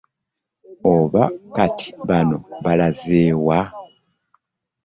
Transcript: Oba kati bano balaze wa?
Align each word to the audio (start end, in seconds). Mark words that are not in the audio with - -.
Oba 0.95 1.23
kati 1.55 1.87
bano 2.07 2.37
balaze 2.63 3.21
wa? 3.45 3.59